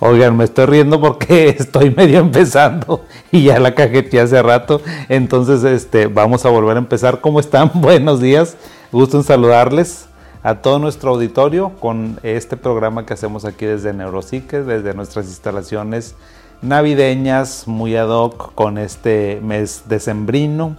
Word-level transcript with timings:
Oigan, 0.00 0.36
me 0.36 0.44
estoy 0.44 0.66
riendo 0.66 1.00
porque 1.00 1.48
estoy 1.58 1.90
medio 1.90 2.20
empezando 2.20 3.04
y 3.32 3.44
ya 3.44 3.58
la 3.58 3.74
cajeteé 3.74 4.20
hace 4.20 4.40
rato. 4.42 4.80
Entonces, 5.08 5.64
este, 5.64 6.06
vamos 6.06 6.46
a 6.46 6.50
volver 6.50 6.76
a 6.76 6.78
empezar. 6.78 7.20
¿Cómo 7.20 7.40
están? 7.40 7.72
Buenos 7.74 8.20
días. 8.20 8.56
Gusto 8.92 9.16
en 9.16 9.24
saludarles 9.24 10.06
a 10.44 10.56
todo 10.56 10.78
nuestro 10.78 11.10
auditorio 11.10 11.72
con 11.80 12.20
este 12.22 12.56
programa 12.56 13.06
que 13.06 13.14
hacemos 13.14 13.44
aquí 13.44 13.66
desde 13.66 13.92
Neuropsique, 13.92 14.62
desde 14.62 14.94
nuestras 14.94 15.26
instalaciones 15.26 16.14
navideñas, 16.62 17.66
muy 17.66 17.96
ad 17.96 18.08
hoc 18.08 18.54
con 18.54 18.78
este 18.78 19.40
mes 19.42 19.82
decembrino, 19.88 20.76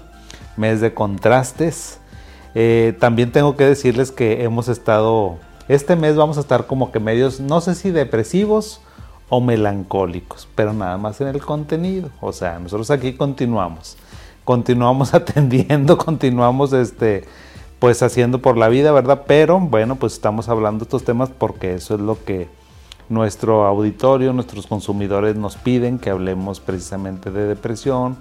mes 0.56 0.80
de 0.80 0.94
contrastes. 0.94 2.00
Eh, 2.56 2.96
también 3.02 3.34
tengo 3.34 3.58
que 3.58 3.66
decirles 3.66 4.12
que 4.12 4.44
hemos 4.44 4.70
estado, 4.70 5.40
este 5.68 5.98
mes 5.98 6.16
vamos 6.16 6.38
a 6.38 6.42
estar 6.42 6.68
como 6.68 6.94
que 6.94 7.02
medios, 7.02 7.42
no 7.42 7.60
sé 7.60 7.76
si 7.76 7.92
depresivos 7.92 8.80
o 9.30 9.40
melancólicos, 9.40 10.48
pero 10.56 10.74
nada 10.74 10.98
más 10.98 11.22
en 11.22 11.28
el 11.28 11.42
contenido. 11.42 12.10
O 12.20 12.34
sea, 12.34 12.60
nosotros 12.60 12.90
aquí 12.92 13.14
continuamos, 13.14 13.98
continuamos 14.44 15.14
atendiendo, 15.14 15.98
continuamos 15.98 16.74
este, 16.74 17.26
pues 17.80 18.02
haciendo 18.04 18.42
por 18.42 18.58
la 18.58 18.68
vida, 18.68 18.92
¿verdad? 18.92 19.24
Pero 19.28 19.60
bueno, 19.60 19.96
pues 19.96 20.14
estamos 20.14 20.50
hablando 20.50 20.80
de 20.80 20.84
estos 20.84 21.04
temas 21.04 21.30
porque 21.30 21.76
eso 21.76 21.96
es 21.96 22.02
lo 22.02 22.24
que 22.24 22.50
nuestro 23.08 23.66
auditorio, 23.66 24.34
nuestros 24.34 24.68
consumidores 24.68 25.36
nos 25.36 25.58
piden 25.58 25.98
que 26.00 26.10
hablemos 26.10 26.60
precisamente 26.60 27.32
de 27.32 27.46
depresión, 27.46 28.18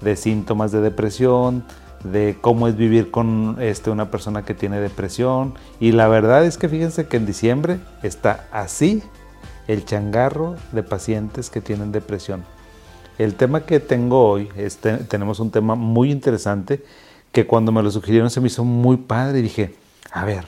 de 0.00 0.16
síntomas 0.16 0.72
de 0.72 0.80
depresión, 0.80 1.64
de 2.04 2.38
cómo 2.40 2.66
es 2.66 2.76
vivir 2.76 3.10
con 3.10 3.56
este, 3.60 3.90
una 3.90 4.10
persona 4.10 4.42
que 4.42 4.54
tiene 4.54 4.80
depresión. 4.80 5.54
Y 5.78 5.92
la 5.92 6.08
verdad 6.08 6.44
es 6.44 6.56
que 6.56 6.68
fíjense 6.68 7.06
que 7.06 7.18
en 7.18 7.26
diciembre 7.26 7.80
está 8.02 8.46
así 8.50 9.02
el 9.70 9.84
changarro 9.84 10.56
de 10.72 10.82
pacientes 10.82 11.48
que 11.48 11.60
tienen 11.60 11.92
depresión. 11.92 12.44
El 13.18 13.36
tema 13.36 13.66
que 13.66 13.78
tengo 13.78 14.28
hoy, 14.28 14.48
este, 14.56 14.96
tenemos 14.96 15.38
un 15.38 15.52
tema 15.52 15.76
muy 15.76 16.10
interesante 16.10 16.84
que 17.30 17.46
cuando 17.46 17.70
me 17.70 17.80
lo 17.80 17.90
sugirieron 17.92 18.30
se 18.30 18.40
me 18.40 18.48
hizo 18.48 18.64
muy 18.64 18.96
padre 18.96 19.38
y 19.38 19.42
dije, 19.42 19.76
a 20.10 20.24
ver, 20.24 20.46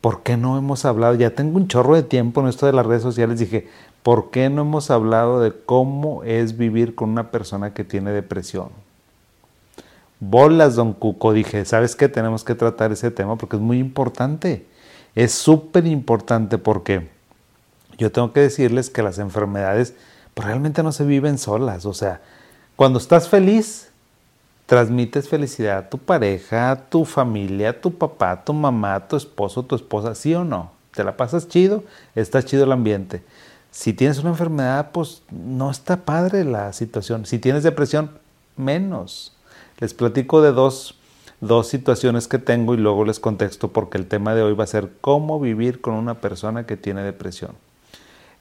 ¿por 0.00 0.22
qué 0.22 0.38
no 0.38 0.56
hemos 0.56 0.86
hablado? 0.86 1.16
Ya 1.16 1.34
tengo 1.34 1.58
un 1.58 1.68
chorro 1.68 1.96
de 1.96 2.02
tiempo 2.02 2.40
en 2.40 2.48
esto 2.48 2.64
de 2.64 2.72
las 2.72 2.86
redes 2.86 3.02
sociales, 3.02 3.38
dije, 3.38 3.68
¿por 4.02 4.30
qué 4.30 4.48
no 4.48 4.62
hemos 4.62 4.90
hablado 4.90 5.40
de 5.40 5.52
cómo 5.52 6.24
es 6.24 6.56
vivir 6.56 6.94
con 6.94 7.10
una 7.10 7.30
persona 7.30 7.74
que 7.74 7.84
tiene 7.84 8.10
depresión? 8.12 8.70
Bolas, 10.18 10.76
don 10.76 10.94
Cuco, 10.94 11.34
dije, 11.34 11.66
¿sabes 11.66 11.94
qué? 11.94 12.08
Tenemos 12.08 12.42
que 12.42 12.54
tratar 12.54 12.90
ese 12.90 13.10
tema 13.10 13.36
porque 13.36 13.56
es 13.56 13.62
muy 13.62 13.78
importante. 13.78 14.64
Es 15.14 15.32
súper 15.32 15.86
importante 15.86 16.56
porque 16.56 17.15
yo 17.98 18.12
tengo 18.12 18.32
que 18.32 18.40
decirles 18.40 18.90
que 18.90 19.02
las 19.02 19.18
enfermedades 19.18 19.94
pues, 20.34 20.46
realmente 20.46 20.82
no 20.82 20.92
se 20.92 21.04
viven 21.04 21.38
solas. 21.38 21.86
O 21.86 21.94
sea, 21.94 22.20
cuando 22.76 22.98
estás 22.98 23.28
feliz, 23.28 23.88
transmites 24.66 25.28
felicidad 25.28 25.78
a 25.78 25.88
tu 25.88 25.98
pareja, 25.98 26.70
a 26.70 26.76
tu 26.76 27.04
familia, 27.04 27.70
a 27.70 27.80
tu 27.80 27.92
papá, 27.92 28.44
tu 28.44 28.52
mamá, 28.52 29.08
tu 29.08 29.16
esposo, 29.16 29.62
tu 29.62 29.76
esposa, 29.76 30.14
¿sí 30.14 30.34
o 30.34 30.44
no? 30.44 30.72
¿Te 30.92 31.04
la 31.04 31.16
pasas 31.16 31.48
chido? 31.48 31.84
Está 32.14 32.42
chido 32.42 32.64
el 32.64 32.72
ambiente. 32.72 33.22
Si 33.70 33.92
tienes 33.92 34.18
una 34.18 34.30
enfermedad, 34.30 34.90
pues 34.92 35.22
no 35.30 35.70
está 35.70 35.98
padre 35.98 36.44
la 36.44 36.72
situación. 36.72 37.26
Si 37.26 37.38
tienes 37.38 37.62
depresión, 37.62 38.10
menos. 38.56 39.36
Les 39.78 39.92
platico 39.92 40.40
de 40.40 40.52
dos, 40.52 40.98
dos 41.40 41.68
situaciones 41.68 42.28
que 42.28 42.38
tengo 42.38 42.72
y 42.74 42.78
luego 42.78 43.04
les 43.04 43.20
contexto 43.20 43.68
porque 43.68 43.98
el 43.98 44.06
tema 44.06 44.34
de 44.34 44.42
hoy 44.42 44.54
va 44.54 44.64
a 44.64 44.68
ser 44.68 44.90
cómo 45.02 45.38
vivir 45.38 45.82
con 45.82 45.94
una 45.94 46.14
persona 46.14 46.64
que 46.64 46.78
tiene 46.78 47.02
depresión. 47.02 47.52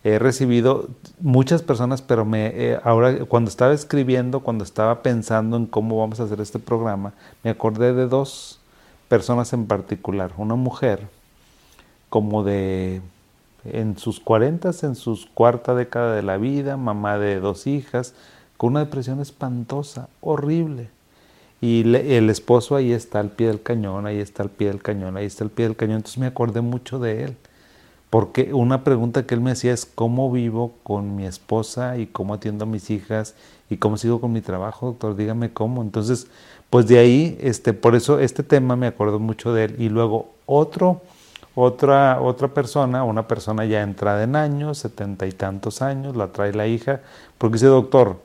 He 0.05 0.19
recibido 0.19 0.87
muchas 1.19 1.63
personas, 1.63 2.03
pero 2.03 2.25
me, 2.25 2.45
eh, 2.53 2.79
ahora 2.83 3.25
cuando 3.25 3.49
estaba 3.49 3.73
escribiendo, 3.73 4.41
cuando 4.41 4.63
estaba 4.63 5.01
pensando 5.01 5.57
en 5.57 5.65
cómo 5.65 5.97
vamos 5.97 6.19
a 6.19 6.25
hacer 6.25 6.39
este 6.41 6.59
programa, 6.59 7.13
me 7.43 7.49
acordé 7.49 7.91
de 7.91 8.07
dos 8.07 8.59
personas 9.07 9.51
en 9.53 9.65
particular. 9.65 10.31
Una 10.37 10.53
mujer 10.53 11.07
como 12.09 12.43
de 12.43 13.01
en 13.63 13.97
sus 13.97 14.19
cuarentas, 14.19 14.83
en 14.83 14.93
sus 14.93 15.25
cuarta 15.25 15.73
década 15.73 16.13
de 16.15 16.21
la 16.21 16.37
vida, 16.37 16.77
mamá 16.77 17.17
de 17.17 17.39
dos 17.39 17.65
hijas, 17.65 18.13
con 18.57 18.73
una 18.73 18.81
depresión 18.81 19.19
espantosa, 19.21 20.07
horrible. 20.21 20.89
Y 21.61 21.81
el 21.95 22.29
esposo 22.29 22.75
ahí 22.75 22.91
está 22.91 23.21
al 23.21 23.31
pie 23.31 23.47
del 23.47 23.63
cañón, 23.63 24.05
ahí 24.05 24.19
está 24.19 24.43
al 24.43 24.51
pie 24.51 24.67
del 24.67 24.83
cañón, 24.83 25.17
ahí 25.17 25.25
está 25.25 25.43
al 25.43 25.49
pie 25.49 25.65
del 25.65 25.75
cañón. 25.75 25.95
Entonces 25.95 26.19
me 26.19 26.27
acordé 26.27 26.61
mucho 26.61 26.99
de 26.99 27.23
él. 27.23 27.37
Porque 28.15 28.53
una 28.53 28.85
pregunta 28.85 29.25
que 29.25 29.35
él 29.35 29.41
me 29.41 29.51
hacía 29.51 29.73
es 29.73 29.85
cómo 29.85 30.31
vivo 30.31 30.71
con 30.83 31.17
mi 31.17 31.25
esposa 31.25 31.97
y 31.97 32.07
cómo 32.07 32.35
atiendo 32.35 32.63
a 32.63 32.65
mis 32.65 32.89
hijas 32.89 33.35
y 33.69 33.75
cómo 33.75 33.97
sigo 33.97 34.21
con 34.21 34.31
mi 34.31 34.39
trabajo, 34.39 34.85
doctor, 34.85 35.17
dígame 35.17 35.51
cómo. 35.51 35.81
Entonces, 35.81 36.27
pues 36.69 36.87
de 36.87 36.97
ahí, 36.97 37.37
este, 37.41 37.73
por 37.73 37.93
eso 37.93 38.21
este 38.21 38.41
tema 38.41 38.77
me 38.77 38.87
acuerdo 38.87 39.19
mucho 39.19 39.53
de 39.53 39.65
él. 39.65 39.75
Y 39.79 39.89
luego 39.89 40.29
otro, 40.45 41.01
otra, 41.55 42.21
otra 42.21 42.47
persona, 42.47 43.03
una 43.03 43.27
persona 43.27 43.65
ya 43.65 43.81
entrada 43.81 44.23
en 44.23 44.37
años, 44.37 44.77
setenta 44.77 45.27
y 45.27 45.33
tantos 45.33 45.81
años, 45.81 46.15
la 46.15 46.27
trae 46.27 46.53
la 46.53 46.67
hija, 46.67 47.01
porque 47.37 47.55
dice, 47.55 47.65
doctor, 47.65 48.21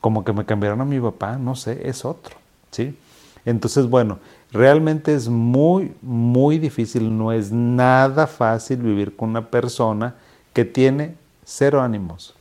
como 0.00 0.24
que 0.24 0.32
me 0.32 0.44
cambiaron 0.44 0.80
a 0.82 0.84
mi 0.84 1.00
papá, 1.00 1.36
no 1.36 1.56
sé, 1.56 1.88
es 1.88 2.04
otro. 2.04 2.36
¿sí? 2.70 2.96
Entonces, 3.44 3.90
bueno, 3.90 4.20
realmente 4.52 5.14
es 5.14 5.28
muy, 5.28 5.94
muy 6.02 6.58
difícil, 6.58 7.16
no 7.16 7.32
es 7.32 7.52
nada 7.52 8.26
fácil 8.26 8.78
vivir 8.78 9.16
con 9.16 9.30
una 9.30 9.50
persona 9.50 10.14
que 10.52 10.64
tiene 10.64 11.14
cero 11.44 11.82
ánimos, 11.82 12.34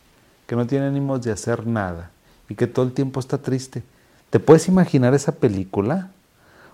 que 0.47 0.55
no 0.55 0.66
tiene 0.66 0.88
ánimos 0.88 1.21
de 1.23 1.31
hacer 1.31 1.66
nada 1.67 2.11
y 2.49 2.55
que 2.55 2.67
todo 2.67 2.85
el 2.85 2.93
tiempo 2.93 3.19
está 3.19 3.38
triste. 3.38 3.83
¿Te 4.29 4.39
puedes 4.39 4.67
imaginar 4.67 5.13
esa 5.13 5.33
película? 5.33 6.09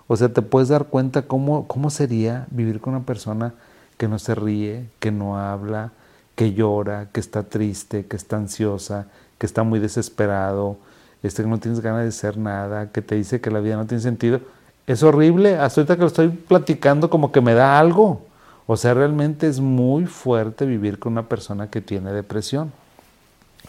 O 0.06 0.16
sea, 0.16 0.28
te 0.28 0.42
puedes 0.42 0.68
dar 0.68 0.86
cuenta 0.86 1.22
cómo, 1.22 1.66
cómo 1.66 1.90
sería 1.90 2.46
vivir 2.50 2.80
con 2.80 2.94
una 2.94 3.04
persona 3.04 3.54
que 3.96 4.08
no 4.08 4.18
se 4.18 4.34
ríe, 4.34 4.88
que 4.98 5.10
no 5.12 5.38
habla, 5.38 5.92
que 6.34 6.54
llora, 6.54 7.08
que 7.12 7.20
está 7.20 7.44
triste, 7.44 8.06
que 8.06 8.16
está 8.16 8.36
ansiosa, 8.36 9.06
que 9.38 9.46
está 9.46 9.62
muy 9.62 9.78
desesperado, 9.78 10.76
este, 11.22 11.42
que 11.42 11.48
no 11.48 11.58
tienes 11.58 11.80
ganas 11.80 12.02
de 12.02 12.08
hacer 12.08 12.36
nada, 12.36 12.90
que 12.90 13.02
te 13.02 13.14
dice 13.14 13.40
que 13.40 13.50
la 13.50 13.60
vida 13.60 13.76
no 13.76 13.86
tiene 13.86 14.02
sentido, 14.02 14.40
es 14.86 15.02
horrible. 15.02 15.56
Hasta 15.56 15.80
ahorita 15.80 15.96
que 15.96 16.00
lo 16.02 16.06
estoy 16.06 16.28
platicando 16.28 17.10
como 17.10 17.32
que 17.32 17.40
me 17.40 17.54
da 17.54 17.78
algo. 17.78 18.22
O 18.66 18.76
sea, 18.76 18.94
realmente 18.94 19.48
es 19.48 19.60
muy 19.60 20.06
fuerte 20.06 20.66
vivir 20.66 20.98
con 20.98 21.12
una 21.12 21.28
persona 21.28 21.68
que 21.68 21.80
tiene 21.80 22.12
depresión. 22.12 22.72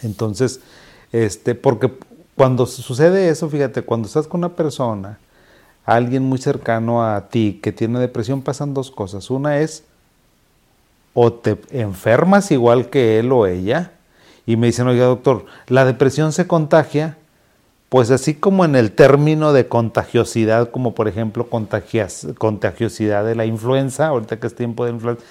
Entonces, 0.02 0.62
este, 1.12 1.56
porque 1.56 1.92
cuando 2.36 2.66
sucede 2.66 3.30
eso, 3.30 3.50
fíjate, 3.50 3.84
cuando 3.84 4.08
estás 4.08 4.28
con 4.28 4.40
una 4.40 4.56
persona, 4.56 5.20
alguien 5.86 6.24
muy 6.24 6.38
cercano 6.38 7.04
a 7.04 7.30
ti 7.30 7.60
que 7.62 7.72
tiene 7.72 8.00
depresión, 8.00 8.42
pasan 8.42 8.74
dos 8.74 8.92
cosas. 8.92 9.30
Una 9.30 9.60
es, 9.60 9.84
o 11.14 11.32
te 11.32 11.60
enfermas 11.72 12.52
igual 12.52 12.90
que 12.90 13.20
él 13.20 13.32
o 13.32 13.46
ella, 13.46 13.92
y 14.46 14.58
me 14.58 14.68
dicen, 14.68 14.88
oiga 14.88 15.06
doctor, 15.06 15.46
la 15.68 15.86
depresión 15.86 16.34
se 16.34 16.48
contagia, 16.48 17.18
pues 17.94 18.10
así 18.10 18.34
como 18.34 18.66
en 18.66 18.76
el 18.76 18.92
término 18.92 19.54
de 19.54 19.68
contagiosidad, 19.68 20.72
como 20.72 20.96
por 20.96 21.08
ejemplo 21.08 21.48
contagiosidad 21.48 23.24
de 23.24 23.36
la 23.36 23.46
influenza, 23.46 24.08
ahorita 24.08 24.40
que 24.40 24.48
es 24.48 24.56
tiempo 24.56 24.84
de 24.84 24.94
influenza, 24.94 25.24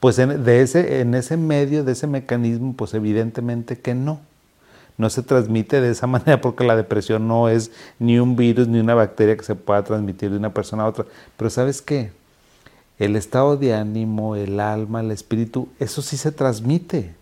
pues 0.00 0.18
en, 0.18 0.42
de 0.42 0.62
ese, 0.62 1.02
en 1.02 1.14
ese 1.14 1.36
medio, 1.36 1.84
de 1.84 1.92
ese 1.92 2.06
mecanismo, 2.06 2.72
pues 2.72 2.94
evidentemente 2.94 3.78
que 3.78 3.94
no. 3.94 4.20
No 4.96 5.10
se 5.10 5.22
transmite 5.22 5.82
de 5.82 5.90
esa 5.90 6.06
manera 6.06 6.40
porque 6.40 6.64
la 6.64 6.74
depresión 6.74 7.28
no 7.28 7.50
es 7.50 7.70
ni 7.98 8.18
un 8.18 8.34
virus 8.34 8.66
ni 8.66 8.80
una 8.80 8.94
bacteria 8.94 9.36
que 9.36 9.44
se 9.44 9.54
pueda 9.54 9.84
transmitir 9.84 10.30
de 10.30 10.38
una 10.38 10.54
persona 10.54 10.84
a 10.84 10.88
otra. 10.88 11.04
Pero 11.36 11.50
¿sabes 11.50 11.82
qué? 11.82 12.12
El 12.98 13.16
estado 13.16 13.58
de 13.58 13.74
ánimo, 13.74 14.36
el 14.36 14.58
alma, 14.58 15.00
el 15.00 15.10
espíritu, 15.10 15.68
eso 15.78 16.00
sí 16.00 16.16
se 16.16 16.32
transmite 16.32 17.14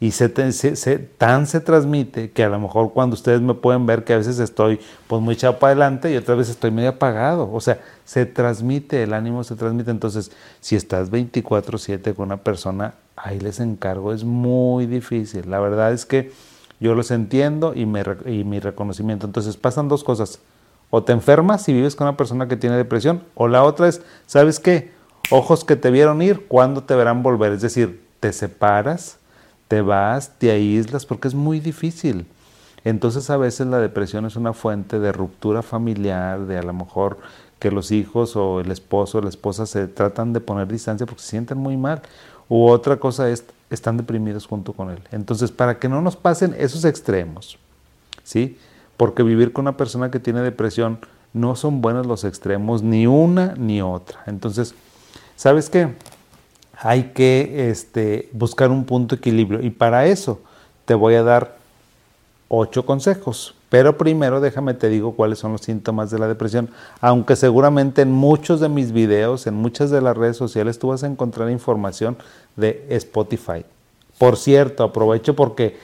y 0.00 0.12
se, 0.12 0.28
tan 0.28 1.46
se 1.46 1.60
transmite 1.60 2.30
que 2.30 2.44
a 2.44 2.48
lo 2.48 2.60
mejor 2.60 2.92
cuando 2.92 3.14
ustedes 3.14 3.40
me 3.40 3.54
pueden 3.54 3.84
ver 3.84 4.04
que 4.04 4.12
a 4.12 4.18
veces 4.18 4.38
estoy 4.38 4.78
pues 5.08 5.20
muy 5.20 5.34
echado 5.34 5.58
para 5.58 5.72
adelante 5.72 6.12
y 6.12 6.16
otras 6.16 6.38
veces 6.38 6.54
estoy 6.54 6.70
medio 6.70 6.90
apagado. 6.90 7.50
O 7.52 7.60
sea, 7.60 7.80
se 8.04 8.24
transmite, 8.24 9.02
el 9.02 9.12
ánimo 9.12 9.42
se 9.42 9.56
transmite. 9.56 9.90
Entonces, 9.90 10.30
si 10.60 10.76
estás 10.76 11.10
24/7 11.10 12.14
con 12.14 12.26
una 12.26 12.36
persona, 12.36 12.94
ahí 13.16 13.40
les 13.40 13.58
encargo, 13.58 14.12
es 14.12 14.22
muy 14.22 14.86
difícil. 14.86 15.50
La 15.50 15.58
verdad 15.58 15.92
es 15.92 16.06
que 16.06 16.30
yo 16.78 16.94
los 16.94 17.10
entiendo 17.10 17.74
y, 17.74 17.84
me, 17.84 18.04
y 18.26 18.44
mi 18.44 18.60
reconocimiento. 18.60 19.26
Entonces, 19.26 19.56
pasan 19.56 19.88
dos 19.88 20.04
cosas. 20.04 20.38
O 20.90 21.02
te 21.02 21.12
enfermas 21.12 21.64
si 21.64 21.72
vives 21.72 21.96
con 21.96 22.06
una 22.06 22.16
persona 22.16 22.46
que 22.46 22.56
tiene 22.56 22.76
depresión, 22.76 23.24
o 23.34 23.48
la 23.48 23.64
otra 23.64 23.88
es, 23.88 24.00
¿sabes 24.26 24.60
qué? 24.60 24.92
Ojos 25.30 25.64
que 25.64 25.76
te 25.76 25.90
vieron 25.90 26.22
ir, 26.22 26.46
¿cuándo 26.46 26.84
te 26.84 26.94
verán 26.94 27.22
volver? 27.22 27.52
Es 27.52 27.60
decir, 27.60 28.00
te 28.20 28.32
separas 28.32 29.17
te 29.68 29.82
vas, 29.82 30.32
te 30.38 30.50
aíslas, 30.50 31.06
porque 31.06 31.28
es 31.28 31.34
muy 31.34 31.60
difícil. 31.60 32.26
Entonces 32.84 33.28
a 33.30 33.36
veces 33.36 33.66
la 33.66 33.78
depresión 33.78 34.24
es 34.24 34.36
una 34.36 34.52
fuente 34.52 34.98
de 34.98 35.12
ruptura 35.12 35.62
familiar, 35.62 36.40
de 36.46 36.58
a 36.58 36.62
lo 36.62 36.72
mejor 36.72 37.18
que 37.58 37.70
los 37.70 37.90
hijos 37.90 38.36
o 38.36 38.60
el 38.60 38.70
esposo 38.70 39.18
o 39.18 39.20
la 39.20 39.28
esposa 39.28 39.66
se 39.66 39.88
tratan 39.88 40.32
de 40.32 40.40
poner 40.40 40.68
distancia 40.68 41.06
porque 41.06 41.22
se 41.22 41.30
sienten 41.30 41.58
muy 41.58 41.76
mal. 41.76 42.02
u 42.48 42.66
otra 42.66 42.96
cosa 42.96 43.28
es, 43.28 43.44
están 43.68 43.98
deprimidos 43.98 44.46
junto 44.46 44.72
con 44.72 44.90
él. 44.90 45.00
Entonces, 45.12 45.50
para 45.50 45.78
que 45.78 45.88
no 45.88 46.00
nos 46.00 46.16
pasen 46.16 46.54
esos 46.58 46.86
extremos, 46.86 47.58
¿sí? 48.24 48.56
Porque 48.96 49.22
vivir 49.22 49.52
con 49.52 49.64
una 49.64 49.76
persona 49.76 50.10
que 50.10 50.18
tiene 50.18 50.40
depresión 50.40 50.98
no 51.34 51.56
son 51.56 51.82
buenos 51.82 52.06
los 52.06 52.24
extremos, 52.24 52.82
ni 52.82 53.06
una 53.06 53.54
ni 53.56 53.82
otra. 53.82 54.22
Entonces, 54.26 54.74
¿sabes 55.36 55.68
qué? 55.68 55.94
Hay 56.80 57.10
que 57.14 57.70
este, 57.70 58.28
buscar 58.32 58.70
un 58.70 58.84
punto 58.84 59.16
de 59.16 59.20
equilibrio 59.20 59.60
y 59.62 59.70
para 59.70 60.06
eso 60.06 60.40
te 60.84 60.94
voy 60.94 61.14
a 61.14 61.22
dar 61.22 61.56
ocho 62.48 62.86
consejos. 62.86 63.54
Pero 63.68 63.98
primero 63.98 64.40
déjame 64.40 64.74
te 64.74 64.88
digo 64.88 65.12
cuáles 65.12 65.38
son 65.38 65.52
los 65.52 65.60
síntomas 65.60 66.10
de 66.10 66.18
la 66.18 66.26
depresión, 66.26 66.70
aunque 67.00 67.36
seguramente 67.36 68.02
en 68.02 68.12
muchos 68.12 68.60
de 68.60 68.68
mis 68.68 68.92
videos, 68.92 69.46
en 69.46 69.54
muchas 69.54 69.90
de 69.90 70.00
las 70.00 70.16
redes 70.16 70.36
sociales, 70.36 70.78
tú 70.78 70.88
vas 70.88 71.04
a 71.04 71.06
encontrar 71.06 71.50
información 71.50 72.16
de 72.56 72.86
Spotify. 72.90 73.64
Por 74.16 74.36
cierto, 74.36 74.84
aprovecho 74.84 75.36
porque 75.36 75.76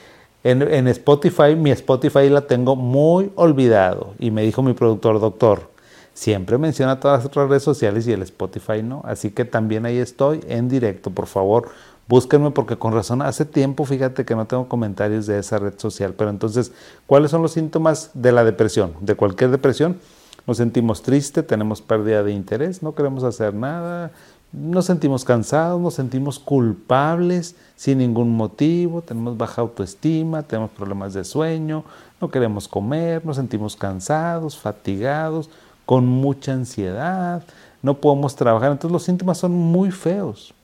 en, 0.44 0.62
en 0.62 0.88
Spotify, 0.88 1.54
mi 1.56 1.70
Spotify 1.72 2.30
la 2.30 2.42
tengo 2.42 2.74
muy 2.74 3.30
olvidado 3.34 4.14
y 4.18 4.30
me 4.30 4.42
dijo 4.42 4.62
mi 4.62 4.72
productor, 4.72 5.20
doctor, 5.20 5.73
siempre 6.14 6.56
menciona 6.56 6.98
todas 6.98 7.24
las 7.24 7.48
redes 7.48 7.62
sociales 7.62 8.06
y 8.06 8.12
el 8.12 8.22
Spotify 8.22 8.82
no, 8.82 9.02
así 9.04 9.30
que 9.30 9.44
también 9.44 9.84
ahí 9.84 9.98
estoy 9.98 10.40
en 10.48 10.68
directo, 10.68 11.10
por 11.10 11.26
favor 11.26 11.68
búsquenme 12.08 12.50
porque 12.50 12.76
con 12.76 12.92
razón 12.92 13.22
hace 13.22 13.44
tiempo, 13.44 13.84
fíjate 13.84 14.24
que 14.24 14.34
no 14.34 14.46
tengo 14.46 14.68
comentarios 14.68 15.26
de 15.26 15.38
esa 15.38 15.58
red 15.58 15.74
social. 15.78 16.14
Pero 16.16 16.30
entonces, 16.30 16.72
¿cuáles 17.06 17.30
son 17.30 17.42
los 17.42 17.52
síntomas 17.52 18.10
de 18.14 18.32
la 18.32 18.44
depresión? 18.44 18.94
De 19.00 19.14
cualquier 19.14 19.50
depresión. 19.50 19.98
Nos 20.46 20.58
sentimos 20.58 21.02
tristes, 21.02 21.46
tenemos 21.46 21.80
pérdida 21.80 22.22
de 22.22 22.32
interés, 22.32 22.82
no 22.82 22.94
queremos 22.94 23.24
hacer 23.24 23.54
nada, 23.54 24.12
nos 24.52 24.84
sentimos 24.84 25.24
cansados, 25.24 25.80
nos 25.80 25.94
sentimos 25.94 26.38
culpables 26.38 27.56
sin 27.76 27.96
ningún 27.98 28.36
motivo, 28.36 29.00
tenemos 29.00 29.38
baja 29.38 29.62
autoestima, 29.62 30.42
tenemos 30.42 30.70
problemas 30.70 31.14
de 31.14 31.24
sueño, 31.24 31.84
no 32.20 32.30
queremos 32.30 32.68
comer, 32.68 33.24
nos 33.24 33.36
sentimos 33.36 33.74
cansados, 33.74 34.58
fatigados, 34.58 35.48
con 35.86 36.06
mucha 36.06 36.52
ansiedad, 36.52 37.42
no 37.82 37.94
podemos 37.94 38.34
trabajar. 38.36 38.72
Entonces 38.72 38.92
los 38.92 39.02
síntomas 39.02 39.38
son 39.38 39.52
muy 39.52 39.90
feos. 39.90 40.54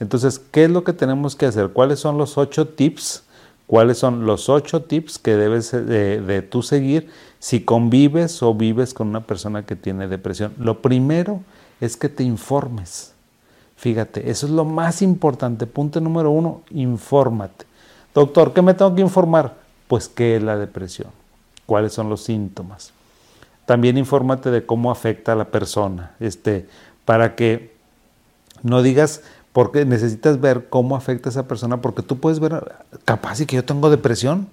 Entonces, 0.00 0.38
¿qué 0.38 0.64
es 0.64 0.70
lo 0.70 0.84
que 0.84 0.92
tenemos 0.92 1.34
que 1.34 1.46
hacer? 1.46 1.70
¿Cuáles 1.70 1.98
son 1.98 2.18
los 2.18 2.38
ocho 2.38 2.68
tips? 2.68 3.24
¿Cuáles 3.66 3.98
son 3.98 4.24
los 4.24 4.48
ocho 4.48 4.82
tips 4.82 5.18
que 5.18 5.36
debes 5.36 5.72
de, 5.72 6.46
tú 6.48 6.62
seguir 6.62 7.10
si 7.38 7.60
convives 7.60 8.42
o 8.42 8.54
vives 8.54 8.94
con 8.94 9.08
una 9.08 9.20
persona 9.20 9.66
que 9.66 9.76
tiene 9.76 10.08
depresión? 10.08 10.54
Lo 10.58 10.80
primero 10.80 11.40
es 11.80 11.96
que 11.96 12.08
te 12.08 12.22
informes. 12.22 13.12
Fíjate, 13.76 14.30
eso 14.30 14.46
es 14.46 14.52
lo 14.52 14.64
más 14.64 15.02
importante. 15.02 15.66
Punto 15.66 16.00
número 16.00 16.30
uno, 16.30 16.62
infórmate. 16.70 17.66
Doctor, 18.14 18.54
¿qué 18.54 18.62
me 18.62 18.74
tengo 18.74 18.94
que 18.94 19.02
informar? 19.02 19.54
Pues 19.86 20.08
qué 20.08 20.36
es 20.36 20.42
la 20.42 20.56
depresión, 20.56 21.10
cuáles 21.66 21.92
son 21.92 22.08
los 22.08 22.22
síntomas. 22.22 22.92
También 23.68 23.98
infórmate 23.98 24.50
de 24.50 24.64
cómo 24.64 24.90
afecta 24.90 25.32
a 25.32 25.34
la 25.34 25.44
persona, 25.44 26.12
este, 26.20 26.66
para 27.04 27.34
que 27.34 27.70
no 28.62 28.80
digas, 28.80 29.20
porque 29.52 29.84
necesitas 29.84 30.40
ver 30.40 30.70
cómo 30.70 30.96
afecta 30.96 31.28
a 31.28 31.32
esa 31.32 31.46
persona, 31.46 31.82
porque 31.82 32.00
tú 32.00 32.18
puedes 32.18 32.40
ver, 32.40 32.76
capaz 33.04 33.42
y 33.42 33.44
que 33.44 33.56
yo 33.56 33.66
tengo 33.66 33.90
depresión, 33.90 34.48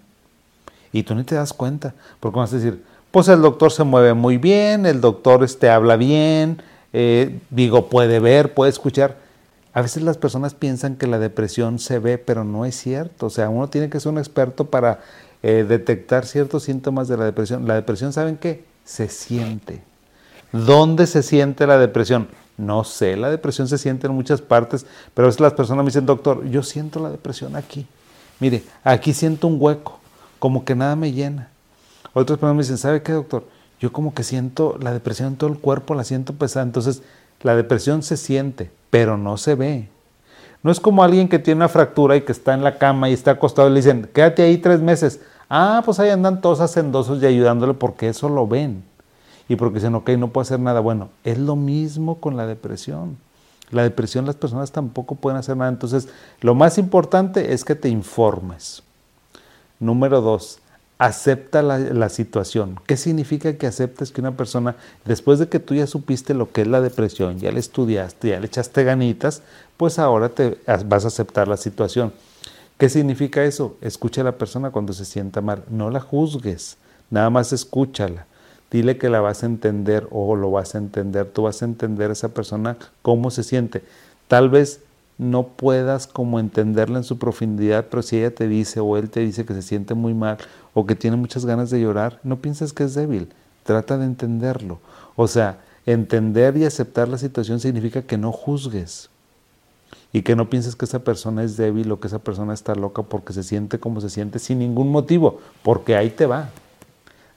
y 0.92 1.04
tú 1.04 1.16
ni 1.16 1.24
te 1.24 1.34
das 1.34 1.54
cuenta, 1.54 1.94
porque 2.20 2.40
vas 2.40 2.52
a 2.52 2.58
decir, 2.58 2.84
pues 3.10 3.30
el 3.30 3.42
doctor 3.42 3.72
se 3.72 3.86
mueve 3.86 4.14
muy 4.14 4.38
bien, 4.38 4.86
el 4.86 5.00
doctor 5.00 5.46
este, 5.46 5.70
habla 5.70 5.96
bien, 5.96 6.62
eh, 6.92 7.40
digo, 7.52 7.88
puede 7.88 8.20
ver, 8.20 8.54
puede 8.54 8.70
escuchar. 8.70 9.16
A 9.72 9.82
veces 9.82 10.04
las 10.04 10.18
personas 10.18 10.56
piensan 10.56 10.98
que 10.98 11.08
la 11.08 11.20
depresión 11.20 11.80
se 11.80 12.00
ve, 12.00 12.18
pero 12.18 12.44
no 12.44 12.66
es 12.66 12.76
cierto. 12.76 13.28
O 13.28 13.30
sea, 13.30 13.48
uno 13.48 13.70
tiene 13.70 13.90
que 13.90 14.02
ser 14.02 14.12
un 14.12 14.18
experto 14.18 14.66
para 14.66 15.00
eh, 15.42 15.66
detectar 15.66 16.26
ciertos 16.26 16.64
síntomas 16.64 17.08
de 17.08 17.16
la 17.16 17.24
depresión. 17.24 17.66
La 17.66 17.76
depresión, 17.76 18.12
¿saben 18.12 18.36
qué? 18.36 18.75
Se 18.86 19.10
siente. 19.10 19.84
¿Dónde 20.52 21.08
se 21.08 21.24
siente 21.24 21.68
la 21.68 21.78
depresión? 21.78 22.30
No 22.58 22.86
sé, 22.86 23.18
la 23.18 23.30
depresión 23.30 23.68
se 23.68 23.78
siente 23.78 24.08
en 24.08 24.14
muchas 24.14 24.42
partes, 24.42 24.86
pero 25.14 25.26
a 25.26 25.28
veces 25.28 25.42
las 25.42 25.54
personas 25.54 25.84
me 25.84 25.90
dicen, 25.90 26.06
doctor, 26.06 26.46
yo 26.48 26.64
siento 26.64 27.02
la 27.02 27.10
depresión 27.10 27.58
aquí. 27.58 27.86
Mire, 28.40 28.64
aquí 28.84 29.14
siento 29.14 29.48
un 29.48 29.58
hueco, 29.60 30.00
como 30.40 30.64
que 30.64 30.76
nada 30.76 30.96
me 30.96 31.12
llena. 31.12 31.50
Otras 32.14 32.40
personas 32.40 32.56
me 32.56 32.64
dicen, 32.64 32.78
¿sabe 32.78 33.02
qué, 33.02 33.12
doctor? 33.12 33.46
Yo 33.82 33.92
como 33.92 34.14
que 34.14 34.24
siento 34.24 34.78
la 34.80 34.94
depresión 34.94 35.30
en 35.30 35.36
todo 35.36 35.50
el 35.50 35.60
cuerpo, 35.60 35.96
la 35.96 36.06
siento 36.06 36.34
pesada. 36.34 36.66
Entonces, 36.66 37.02
la 37.42 37.56
depresión 37.56 38.04
se 38.04 38.16
siente, 38.16 38.72
pero 38.90 39.18
no 39.18 39.36
se 39.36 39.56
ve. 39.56 39.90
No 40.64 40.72
es 40.72 40.80
como 40.80 41.04
alguien 41.04 41.28
que 41.28 41.40
tiene 41.40 41.58
una 41.58 41.70
fractura 41.70 42.16
y 42.16 42.22
que 42.22 42.32
está 42.32 42.54
en 42.54 42.64
la 42.64 42.78
cama 42.78 43.10
y 43.10 43.14
está 43.14 43.32
acostado 43.32 43.68
y 43.68 43.72
le 43.72 43.82
dicen, 43.82 44.10
quédate 44.14 44.44
ahí 44.44 44.58
tres 44.58 44.80
meses. 44.80 45.20
Ah, 45.50 45.82
pues 45.86 46.00
ahí 46.00 46.10
andan 46.10 46.42
todos 46.42 46.60
hacendosos 46.60 47.22
y 47.22 47.26
ayudándole 47.26 47.74
porque 47.74 48.10
eso 48.10 48.30
lo 48.30 48.48
ven 48.48 48.84
y 49.48 49.56
porque 49.56 49.76
dicen, 49.76 49.96
ok, 49.96 50.10
no 50.12 50.30
puedo 50.30 50.42
hacer 50.42 50.60
nada. 50.60 50.80
Bueno, 50.80 51.10
es 51.24 51.38
lo 51.38 51.56
mismo 51.56 52.20
con 52.20 52.36
la 52.36 52.48
depresión. 52.48 53.18
La 53.72 53.84
depresión 53.84 54.26
las 54.26 54.36
personas 54.36 54.72
tampoco 54.72 55.16
pueden 55.16 55.38
hacer 55.38 55.58
nada. 55.58 55.70
Entonces, 55.70 56.08
lo 56.42 56.56
más 56.56 56.78
importante 56.78 57.54
es 57.54 57.64
que 57.64 57.76
te 57.76 57.90
informes. 57.90 58.84
Número 59.80 60.22
dos, 60.22 60.60
acepta 60.98 61.62
la, 61.62 61.78
la, 61.78 62.10
situación. 62.10 62.80
¿Qué 62.88 62.96
significa 62.96 63.58
que 63.58 63.68
aceptes 63.68 64.12
que 64.12 64.22
una 64.22 64.38
persona, 64.38 64.76
después 65.04 65.40
de 65.40 65.50
que 65.50 65.60
tú 65.60 65.76
ya 65.76 65.88
supiste 65.88 66.34
lo 66.34 66.52
que 66.52 66.62
es 66.62 66.68
la 66.68 66.80
depresión, 66.80 67.40
ya 67.40 67.52
le 67.52 67.60
estudiaste, 67.60 68.30
ya 68.30 68.40
le 68.40 68.48
echaste 68.48 68.84
ganitas, 68.84 69.42
pues 69.78 70.00
ahora 70.00 70.30
te 70.30 70.58
vas 70.86 71.04
a 71.04 71.10
aceptar 71.10 71.48
la 71.48 71.58
situación? 71.58 72.14
¿Qué 72.78 72.90
significa 72.90 73.46
eso? 73.46 73.78
Escucha 73.80 74.20
a 74.20 74.26
la 74.26 74.38
persona 74.38 74.70
cuando 74.70 74.92
se 74.92 75.06
sienta 75.06 75.40
mal. 75.40 75.64
No 75.70 75.90
la 75.90 76.02
juzgues, 76.02 76.76
nada 77.10 77.30
más 77.30 77.54
escúchala. 77.54 78.26
Dile 78.70 78.98
que 78.98 79.10
la 79.10 79.22
vas 79.22 79.44
a 79.44 79.46
entender 79.46 80.10
o 80.12 80.36
lo 80.36 80.52
vas 80.52 80.76
a 80.76 80.80
entender. 80.80 81.28
Tú 81.28 81.44
vas 81.44 81.62
a 81.62 81.66
entender 81.66 82.10
a 82.10 82.14
esa 82.14 82.34
persona 82.34 82.76
cómo 83.02 83.32
se 83.32 83.44
siente. 83.44 83.82
Tal 84.28 84.50
vez 84.50 84.82
no 85.18 85.48
puedas 85.48 86.06
como 86.06 86.38
entenderla 86.38 86.98
en 86.98 87.06
su 87.06 87.18
profundidad, 87.18 87.86
pero 87.90 88.04
si 88.04 88.18
ella 88.18 88.36
te 88.36 88.50
dice 88.50 88.82
o 88.82 88.98
él 88.98 89.10
te 89.10 89.22
dice 89.22 89.46
que 89.46 89.54
se 89.54 89.62
siente 89.62 89.94
muy 89.94 90.14
mal 90.14 90.38
o 90.74 90.86
que 90.86 90.96
tiene 90.96 91.16
muchas 91.16 91.46
ganas 91.46 91.70
de 91.70 91.80
llorar, 91.80 92.20
no 92.24 92.42
pienses 92.42 92.74
que 92.74 92.84
es 92.84 92.94
débil. 92.94 93.30
Trata 93.64 93.98
de 93.98 94.04
entenderlo. 94.04 94.82
O 95.16 95.30
sea, 95.30 95.60
entender 95.86 96.58
y 96.58 96.66
aceptar 96.66 97.08
la 97.08 97.18
situación 97.18 97.62
significa 97.62 98.02
que 98.02 98.18
no 98.18 98.34
juzgues 98.34 99.10
y 100.14 100.22
que 100.22 100.36
no 100.36 100.50
pienses 100.50 100.76
que 100.76 100.86
esa 100.86 101.00
persona 101.00 101.44
es 101.44 101.58
débil 101.58 101.92
o 101.92 102.00
que 102.00 102.08
esa 102.08 102.20
persona 102.20 102.54
está 102.54 102.76
loca 102.76 103.04
porque 103.04 103.34
se 103.34 103.44
siente 103.44 103.80
como 103.80 104.02
se 104.02 104.10
siente 104.10 104.40
sin 104.40 104.60
ningún 104.60 104.92
motivo, 104.92 105.40
porque 105.64 105.96
ahí 105.96 106.10
te 106.10 106.26
va. 106.26 106.50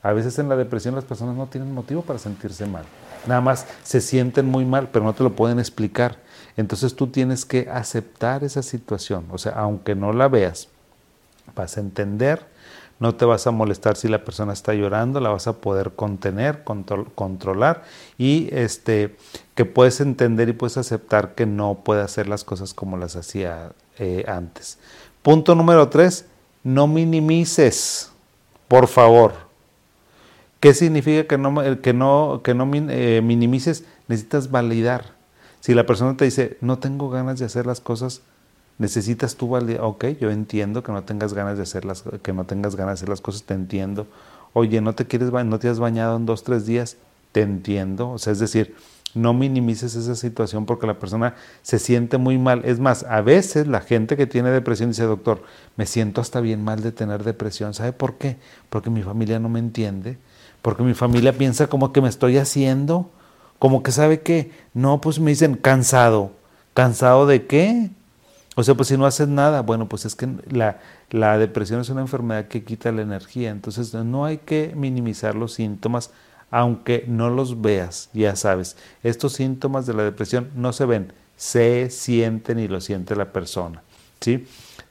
A 0.02 0.12
veces 0.12 0.38
en 0.38 0.48
la 0.48 0.56
depresión 0.56 0.94
las 0.94 1.04
personas 1.04 1.36
no 1.36 1.46
tienen 1.46 1.74
motivo 1.74 2.02
para 2.02 2.18
sentirse 2.18 2.66
mal. 2.66 2.84
Nada 3.26 3.40
más 3.40 3.66
se 3.82 4.00
sienten 4.00 4.46
muy 4.46 4.64
mal, 4.64 4.88
pero 4.92 5.04
no 5.04 5.12
te 5.12 5.24
lo 5.24 5.34
pueden 5.34 5.58
explicar. 5.58 6.18
Entonces 6.56 6.94
tú 6.94 7.08
tienes 7.08 7.44
que 7.44 7.68
aceptar 7.70 8.44
esa 8.44 8.62
situación. 8.62 9.26
O 9.30 9.38
sea, 9.38 9.52
aunque 9.52 9.94
no 9.94 10.12
la 10.12 10.28
veas, 10.28 10.68
vas 11.54 11.76
a 11.76 11.80
entender, 11.80 12.46
no 13.00 13.14
te 13.14 13.24
vas 13.24 13.46
a 13.46 13.50
molestar 13.50 13.96
si 13.96 14.08
la 14.08 14.24
persona 14.24 14.52
está 14.52 14.74
llorando, 14.74 15.20
la 15.20 15.30
vas 15.30 15.46
a 15.46 15.54
poder 15.54 15.92
contener, 15.92 16.64
controlar 16.64 17.84
y 18.16 18.48
este, 18.52 19.16
que 19.54 19.64
puedes 19.64 20.00
entender 20.00 20.48
y 20.48 20.52
puedes 20.52 20.76
aceptar 20.76 21.34
que 21.34 21.46
no 21.46 21.80
puede 21.84 22.02
hacer 22.02 22.28
las 22.28 22.44
cosas 22.44 22.74
como 22.74 22.96
las 22.96 23.16
hacía 23.16 23.72
eh, 23.98 24.24
antes. 24.26 24.78
Punto 25.22 25.54
número 25.54 25.88
tres, 25.88 26.26
no 26.64 26.86
minimices, 26.86 28.10
por 28.66 28.88
favor. 28.88 29.32
¿Qué 30.60 30.74
significa 30.74 31.28
que 31.28 31.38
no, 31.38 31.80
que 31.80 31.92
no, 31.92 32.40
que 32.42 32.54
no 32.54 32.68
eh, 32.72 33.20
minimices? 33.22 33.84
Necesitas 34.08 34.50
validar. 34.50 35.16
Si 35.60 35.72
la 35.74 35.86
persona 35.86 36.16
te 36.16 36.24
dice, 36.24 36.56
no 36.60 36.78
tengo 36.78 37.10
ganas 37.10 37.38
de 37.38 37.44
hacer 37.44 37.64
las 37.64 37.80
cosas, 37.80 38.22
necesitas 38.78 39.36
tú 39.36 39.48
validar. 39.48 39.82
Ok, 39.82 40.04
yo 40.20 40.30
entiendo 40.30 40.82
que 40.82 40.92
no 40.92 41.02
tengas 41.04 41.34
ganas 41.34 41.56
de 41.56 41.62
hacer 41.64 41.84
las, 41.84 42.04
que 42.22 42.32
no 42.32 42.44
tengas 42.44 42.76
ganas 42.76 42.92
de 42.92 42.94
hacer 42.94 43.08
las 43.08 43.20
cosas, 43.20 43.42
te 43.42 43.54
entiendo. 43.54 44.06
Oye, 44.52 44.80
no 44.80 44.94
te 44.94 45.06
quieres, 45.06 45.30
no 45.32 45.58
te 45.58 45.68
has 45.68 45.78
bañado 45.78 46.16
en 46.16 46.26
dos, 46.26 46.42
tres 46.44 46.66
días, 46.66 46.96
te 47.32 47.42
entiendo. 47.42 48.10
O 48.10 48.18
sea, 48.18 48.32
es 48.32 48.38
decir, 48.38 48.74
no 49.14 49.34
minimices 49.34 49.94
esa 49.94 50.14
situación 50.14 50.66
porque 50.66 50.86
la 50.86 50.98
persona 50.98 51.34
se 51.62 51.78
siente 51.78 52.18
muy 52.18 52.38
mal. 52.38 52.62
Es 52.64 52.78
más, 52.78 53.04
a 53.04 53.20
veces 53.20 53.66
la 53.66 53.80
gente 53.80 54.16
que 54.16 54.26
tiene 54.26 54.50
depresión 54.50 54.90
dice, 54.90 55.04
doctor, 55.04 55.42
me 55.76 55.86
siento 55.86 56.20
hasta 56.20 56.40
bien 56.40 56.64
mal 56.64 56.82
de 56.82 56.92
tener 56.92 57.24
depresión. 57.24 57.74
¿Sabe 57.74 57.92
por 57.92 58.14
qué? 58.14 58.36
Porque 58.70 58.90
mi 58.90 59.02
familia 59.02 59.38
no 59.38 59.48
me 59.48 59.58
entiende 59.58 60.18
porque 60.62 60.82
mi 60.82 60.94
familia 60.94 61.32
piensa 61.32 61.66
como 61.68 61.92
que 61.92 62.00
me 62.00 62.08
estoy 62.08 62.36
haciendo, 62.36 63.10
como 63.58 63.82
que 63.82 63.92
sabe 63.92 64.20
que, 64.20 64.50
no, 64.74 65.00
pues 65.00 65.18
me 65.18 65.30
dicen 65.30 65.54
cansado. 65.54 66.32
¿Cansado 66.74 67.26
de 67.26 67.46
qué? 67.46 67.90
O 68.56 68.64
sea, 68.64 68.74
pues 68.74 68.88
si 68.88 68.96
no 68.96 69.06
haces 69.06 69.28
nada, 69.28 69.62
bueno, 69.62 69.88
pues 69.88 70.04
es 70.04 70.16
que 70.16 70.28
la, 70.50 70.80
la 71.10 71.38
depresión 71.38 71.80
es 71.80 71.90
una 71.90 72.00
enfermedad 72.00 72.48
que 72.48 72.64
quita 72.64 72.90
la 72.90 73.02
energía, 73.02 73.50
entonces 73.50 73.94
no 73.94 74.24
hay 74.24 74.38
que 74.38 74.72
minimizar 74.74 75.34
los 75.34 75.52
síntomas, 75.52 76.10
aunque 76.50 77.04
no 77.06 77.30
los 77.30 77.60
veas, 77.60 78.10
ya 78.12 78.34
sabes, 78.34 78.76
estos 79.02 79.34
síntomas 79.34 79.86
de 79.86 79.94
la 79.94 80.02
depresión 80.02 80.48
no 80.56 80.72
se 80.72 80.86
ven, 80.86 81.12
se 81.36 81.90
sienten 81.90 82.58
y 82.58 82.68
lo 82.68 82.80
siente 82.80 83.14
la 83.14 83.32
persona. 83.32 83.82
¿sí? 84.20 84.46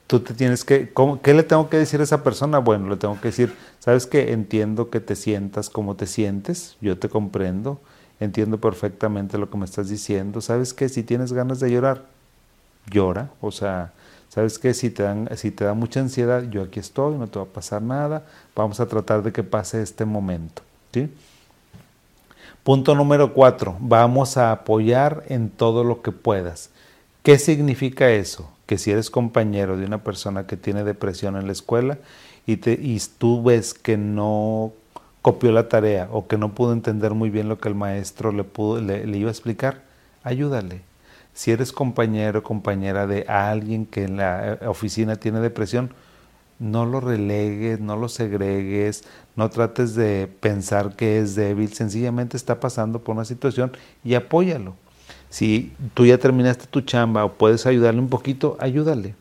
Tú 0.07 0.21
te 0.21 0.33
tienes 0.33 0.63
que, 0.63 0.93
¿qué 1.21 1.33
le 1.33 1.43
tengo 1.43 1.69
que 1.69 1.77
decir 1.77 1.99
a 1.99 2.03
esa 2.03 2.23
persona? 2.23 2.59
Bueno, 2.59 2.89
le 2.89 2.95
tengo 2.95 3.19
que 3.19 3.27
decir, 3.29 3.53
sabes 3.79 4.07
que 4.07 4.31
entiendo 4.31 4.89
que 4.89 5.01
te 5.01 5.15
sientas 5.15 5.69
como 5.69 5.95
te 5.95 6.05
sientes, 6.05 6.77
yo 6.79 6.97
te 6.97 7.09
comprendo, 7.09 7.81
entiendo 8.19 8.59
perfectamente 8.59 9.37
lo 9.37 9.49
que 9.49 9.57
me 9.57 9.65
estás 9.65 9.89
diciendo, 9.89 10.39
sabes 10.39 10.73
que 10.73 10.87
si 10.87 11.03
tienes 11.03 11.33
ganas 11.33 11.59
de 11.59 11.71
llorar, 11.71 12.05
llora, 12.89 13.29
o 13.41 13.51
sea, 13.51 13.91
sabes 14.29 14.59
que 14.59 14.73
si 14.73 14.89
te, 14.89 15.03
dan, 15.03 15.29
si 15.35 15.51
te 15.51 15.65
da 15.65 15.73
mucha 15.73 15.99
ansiedad, 15.99 16.43
yo 16.49 16.63
aquí 16.63 16.79
estoy, 16.79 17.17
no 17.17 17.27
te 17.27 17.39
va 17.39 17.45
a 17.45 17.49
pasar 17.49 17.81
nada, 17.81 18.25
vamos 18.55 18.79
a 18.79 18.87
tratar 18.87 19.23
de 19.23 19.31
que 19.31 19.43
pase 19.43 19.81
este 19.81 20.05
momento. 20.05 20.61
Punto 22.63 22.95
número 22.95 23.33
cuatro, 23.33 23.77
vamos 23.79 24.37
a 24.37 24.51
apoyar 24.51 25.23
en 25.27 25.49
todo 25.49 25.83
lo 25.83 26.01
que 26.01 26.11
puedas. 26.11 26.69
¿Qué 27.23 27.39
significa 27.39 28.09
eso? 28.09 28.49
Que 28.65 28.77
si 28.77 28.91
eres 28.91 29.09
compañero 29.09 29.77
de 29.77 29.85
una 29.85 30.03
persona 30.03 30.47
que 30.47 30.57
tiene 30.57 30.83
depresión 30.83 31.37
en 31.37 31.45
la 31.45 31.51
escuela 31.51 31.97
y, 32.45 32.57
te, 32.57 32.73
y 32.73 32.99
tú 33.17 33.43
ves 33.43 33.73
que 33.73 33.97
no 33.97 34.73
copió 35.21 35.51
la 35.51 35.69
tarea 35.69 36.09
o 36.11 36.27
que 36.27 36.37
no 36.37 36.53
pudo 36.53 36.73
entender 36.73 37.13
muy 37.13 37.29
bien 37.29 37.47
lo 37.47 37.59
que 37.59 37.69
el 37.69 37.75
maestro 37.75 38.31
le, 38.31 38.43
pudo, 38.43 38.81
le 38.81 39.17
iba 39.17 39.29
a 39.29 39.31
explicar, 39.31 39.83
ayúdale. 40.23 40.81
Si 41.37 41.51
eres 41.51 41.71
compañero 41.71 42.39
o 42.39 42.41
compañera 42.41 43.05
de 43.05 43.21
alguien 43.27 43.85
que 43.85 44.05
en 44.05 44.17
la 44.17 44.53
eh, 44.53 44.67
oficina 44.67 45.17
tiene 45.17 45.39
depresión, 45.39 45.93
no 46.57 46.87
lo 46.87 46.99
relegues, 46.99 47.79
no 47.79 47.95
lo 47.95 48.09
segregues, 48.09 49.03
no 49.35 49.47
trates 49.51 49.93
de 49.93 50.25
pensar 50.25 50.95
que 50.95 51.19
es 51.19 51.35
débil, 51.35 51.71
sencillamente 51.71 52.37
está 52.37 52.59
pasando 52.59 53.03
por 53.03 53.13
una 53.13 53.23
situación 53.23 53.71
y 54.03 54.15
apóyalo. 54.15 54.73
Si 55.29 55.73
tú 55.93 56.07
ya 56.07 56.17
terminaste 56.17 56.65
tu 56.65 56.81
chamba 56.81 57.23
o 57.23 57.33
puedes 57.33 57.67
ayudarle 57.67 57.99
un 57.99 58.09
poquito, 58.09 58.57
ayúdale. 58.59 59.13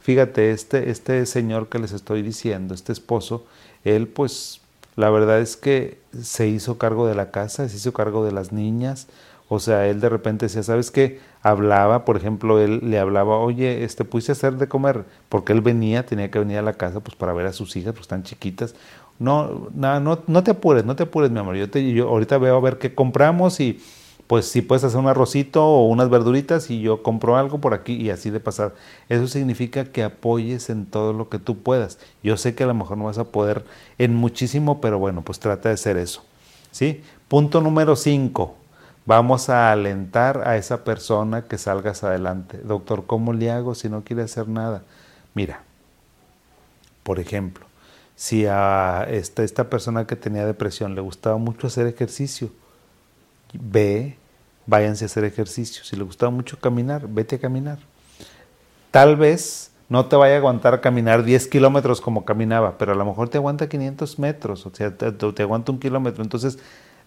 Fíjate, 0.00 0.50
este, 0.50 0.90
este 0.90 1.24
señor 1.24 1.68
que 1.68 1.78
les 1.78 1.92
estoy 1.92 2.22
diciendo, 2.22 2.74
este 2.74 2.90
esposo, 2.90 3.46
él 3.84 4.08
pues 4.08 4.60
la 4.96 5.08
verdad 5.08 5.38
es 5.38 5.56
que 5.56 6.00
se 6.20 6.48
hizo 6.48 6.78
cargo 6.78 7.06
de 7.06 7.14
la 7.14 7.30
casa, 7.30 7.68
se 7.68 7.76
hizo 7.76 7.92
cargo 7.92 8.24
de 8.24 8.32
las 8.32 8.50
niñas, 8.50 9.06
o 9.48 9.58
sea, 9.60 9.86
él 9.88 10.00
de 10.00 10.08
repente 10.08 10.46
decía, 10.46 10.62
¿sabes 10.62 10.90
qué? 10.90 11.20
Hablaba, 11.42 12.04
por 12.04 12.16
ejemplo, 12.16 12.60
él 12.60 12.80
le 12.82 12.98
hablaba, 12.98 13.36
oye, 13.38 13.84
este, 13.84 14.02
a 14.04 14.32
hacer 14.32 14.54
de 14.56 14.68
comer, 14.68 15.04
porque 15.28 15.52
él 15.52 15.60
venía, 15.60 16.06
tenía 16.06 16.30
que 16.30 16.38
venir 16.38 16.58
a 16.58 16.62
la 16.62 16.74
casa 16.74 17.00
pues 17.00 17.14
para 17.14 17.34
ver 17.34 17.46
a 17.46 17.52
sus 17.52 17.76
hijas, 17.76 17.92
pues 17.92 18.02
están 18.02 18.22
chiquitas. 18.22 18.74
No, 19.18 19.68
no, 19.74 20.00
no, 20.00 20.20
no 20.26 20.42
te 20.42 20.52
apures, 20.52 20.84
no 20.84 20.96
te 20.96 21.04
apures, 21.04 21.30
mi 21.30 21.38
amor. 21.38 21.56
Yo, 21.56 21.70
te, 21.70 21.92
yo 21.92 22.08
ahorita 22.08 22.38
veo 22.38 22.56
a 22.56 22.60
ver 22.60 22.78
qué 22.78 22.94
compramos 22.94 23.60
y 23.60 23.80
pues 24.26 24.46
si 24.46 24.62
puedes 24.62 24.82
hacer 24.82 24.98
un 24.98 25.06
arrocito 25.06 25.62
o 25.62 25.86
unas 25.88 26.08
verduritas 26.08 26.70
y 26.70 26.80
yo 26.80 27.02
compro 27.02 27.36
algo 27.36 27.60
por 27.60 27.74
aquí 27.74 27.94
y 27.94 28.08
así 28.10 28.30
de 28.30 28.40
pasar. 28.40 28.74
Eso 29.10 29.28
significa 29.28 29.84
que 29.84 30.02
apoyes 30.02 30.70
en 30.70 30.86
todo 30.86 31.12
lo 31.12 31.28
que 31.28 31.38
tú 31.38 31.58
puedas. 31.58 31.98
Yo 32.22 32.38
sé 32.38 32.54
que 32.54 32.64
a 32.64 32.66
lo 32.66 32.74
mejor 32.74 32.96
no 32.96 33.04
vas 33.04 33.18
a 33.18 33.24
poder 33.24 33.64
en 33.98 34.14
muchísimo, 34.14 34.80
pero 34.80 34.98
bueno, 34.98 35.22
pues 35.22 35.38
trata 35.38 35.68
de 35.68 35.74
hacer 35.74 35.98
eso. 35.98 36.24
¿Sí? 36.70 37.02
Punto 37.28 37.60
número 37.60 37.94
5 37.94 38.63
Vamos 39.06 39.50
a 39.50 39.70
alentar 39.70 40.48
a 40.48 40.56
esa 40.56 40.82
persona 40.82 41.42
que 41.42 41.58
salgas 41.58 42.04
adelante. 42.04 42.58
Doctor, 42.64 43.04
¿cómo 43.06 43.34
le 43.34 43.50
hago 43.50 43.74
si 43.74 43.90
no 43.90 44.02
quiere 44.02 44.22
hacer 44.22 44.48
nada? 44.48 44.82
Mira, 45.34 45.62
por 47.02 47.20
ejemplo, 47.20 47.66
si 48.16 48.46
a 48.46 49.06
esta, 49.10 49.68
persona 49.68 50.06
que 50.06 50.16
tenía 50.16 50.46
depresión 50.46 50.94
le 50.94 51.02
gustaba 51.02 51.36
mucho 51.36 51.66
hacer 51.66 51.86
ejercicio, 51.86 52.50
ve, 53.52 54.16
váyanse 54.66 55.04
a 55.04 55.06
hacer 55.06 55.24
ejercicio. 55.24 55.84
Si 55.84 55.96
le 55.96 56.04
gustaba 56.04 56.30
mucho 56.30 56.58
caminar, 56.58 57.06
vete 57.06 57.36
a 57.36 57.40
caminar. 57.40 57.80
Tal 58.90 59.16
vez 59.16 59.70
no 59.90 60.06
te 60.06 60.16
vaya 60.16 60.36
a 60.36 60.38
aguantar 60.38 60.80
caminar 60.80 61.24
10 61.24 61.48
kilómetros 61.48 62.00
como 62.00 62.24
caminaba, 62.24 62.78
pero 62.78 62.92
a 62.92 62.94
lo 62.94 63.04
mejor 63.04 63.28
te 63.28 63.36
aguanta 63.36 63.68
500 63.68 64.18
metros, 64.18 64.64
o 64.64 64.74
sea, 64.74 64.96
te, 64.96 65.12
te 65.12 65.42
aguanta 65.42 65.72
un 65.72 65.78
kilómetro. 65.78 66.22
Entonces, 66.22 66.58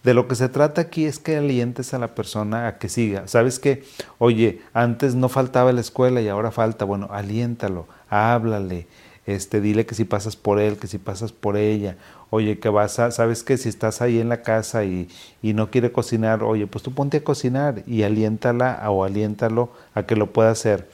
de 0.03 0.13
lo 0.13 0.27
que 0.27 0.35
se 0.35 0.49
trata 0.49 0.81
aquí 0.81 1.05
es 1.05 1.19
que 1.19 1.37
alientes 1.37 1.93
a 1.93 1.99
la 1.99 2.15
persona 2.15 2.67
a 2.67 2.77
que 2.77 2.89
siga. 2.89 3.27
¿Sabes 3.27 3.59
que, 3.59 3.83
Oye, 4.19 4.61
antes 4.73 5.15
no 5.15 5.29
faltaba 5.29 5.71
la 5.73 5.81
escuela 5.81 6.21
y 6.21 6.27
ahora 6.27 6.51
falta. 6.51 6.85
Bueno, 6.85 7.09
aliéntalo, 7.11 7.87
háblale, 8.09 8.87
este, 9.25 9.59
dile 9.59 9.85
que 9.85 9.95
si 9.95 10.05
pasas 10.05 10.35
por 10.35 10.59
él, 10.59 10.77
que 10.77 10.87
si 10.87 10.97
pasas 10.97 11.33
por 11.33 11.57
ella. 11.57 11.97
Oye, 12.29 12.59
que 12.59 12.69
vas 12.69 12.99
a, 12.99 13.11
¿sabes 13.11 13.43
que 13.43 13.57
Si 13.57 13.69
estás 13.69 14.01
ahí 14.01 14.19
en 14.19 14.29
la 14.29 14.41
casa 14.41 14.85
y, 14.85 15.09
y 15.41 15.53
no 15.53 15.69
quiere 15.69 15.91
cocinar, 15.91 16.43
oye, 16.43 16.67
pues 16.67 16.83
tú 16.83 16.93
ponte 16.93 17.17
a 17.17 17.23
cocinar 17.23 17.83
y 17.85 18.03
aliéntala 18.03 18.81
o 18.89 19.03
aliéntalo 19.03 19.71
a 19.93 20.03
que 20.03 20.15
lo 20.15 20.31
pueda 20.31 20.51
hacer. 20.51 20.89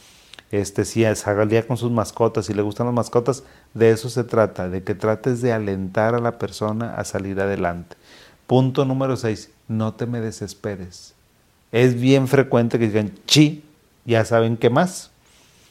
Este, 0.53 0.85
si 0.85 1.03
es 1.03 1.25
día 1.49 1.65
con 1.65 1.77
sus 1.77 1.91
mascotas, 1.91 2.45
si 2.45 2.53
le 2.53 2.61
gustan 2.61 2.85
las 2.85 2.93
mascotas, 2.93 3.43
de 3.73 3.89
eso 3.89 4.07
se 4.09 4.23
trata, 4.23 4.69
de 4.69 4.83
que 4.83 4.93
trates 4.93 5.41
de 5.41 5.51
alentar 5.51 6.13
a 6.13 6.19
la 6.19 6.37
persona 6.37 6.93
a 6.93 7.03
salir 7.05 7.41
adelante. 7.41 7.95
Punto 8.53 8.85
número 8.85 9.17
6, 9.17 9.49
no 9.67 9.95
te 9.95 10.05
me 10.05 10.21
desesperes. 10.21 11.15
Es 11.71 11.99
bien 11.99 12.27
frecuente 12.27 12.77
que 12.77 12.85
digan, 12.85 13.11
chi, 13.25 13.63
ya 14.05 14.23
saben 14.25 14.57
qué 14.57 14.69
más. 14.69 15.09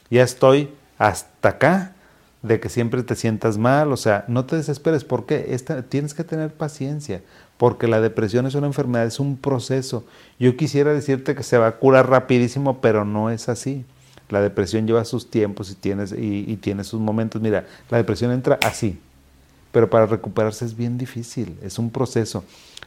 Ya 0.09 0.21
estoy 0.21 0.69
hasta 0.97 1.47
acá 1.47 1.93
de 2.41 2.59
que 2.59 2.67
siempre 2.67 3.01
te 3.03 3.15
sientas 3.15 3.57
mal, 3.57 3.93
o 3.93 3.95
sea, 3.95 4.25
no 4.27 4.43
te 4.43 4.57
desesperes, 4.57 5.05
porque 5.05 5.53
esta, 5.53 5.83
tienes 5.83 6.13
que 6.13 6.25
tener 6.25 6.53
paciencia, 6.53 7.21
porque 7.55 7.87
la 7.87 8.01
depresión 8.01 8.47
es 8.47 8.55
una 8.55 8.67
enfermedad, 8.67 9.05
es 9.05 9.21
un 9.21 9.37
proceso. 9.37 10.03
Yo 10.37 10.57
quisiera 10.57 10.93
decirte 10.93 11.35
que 11.35 11.43
se 11.43 11.57
va 11.57 11.67
a 11.67 11.77
curar 11.77 12.09
rapidísimo, 12.09 12.81
pero 12.81 13.05
no 13.05 13.29
es 13.29 13.47
así. 13.47 13.85
La 14.27 14.41
depresión 14.41 14.87
lleva 14.87 15.05
sus 15.05 15.31
tiempos 15.31 15.71
y, 15.71 15.75
tienes, 15.75 16.11
y, 16.11 16.43
y 16.51 16.57
tiene 16.57 16.83
sus 16.83 16.99
momentos. 16.99 17.41
Mira, 17.41 17.65
la 17.89 17.95
depresión 17.95 18.33
entra 18.33 18.59
así, 18.61 18.99
pero 19.71 19.89
para 19.89 20.05
recuperarse 20.05 20.65
es 20.65 20.75
bien 20.75 20.97
difícil, 20.97 21.57
es 21.63 21.79
un 21.79 21.89
proceso. 21.89 22.43